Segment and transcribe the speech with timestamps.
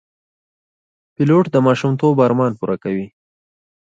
[1.15, 3.07] پیلوټ د ماشومتوب ارمان پوره کوي.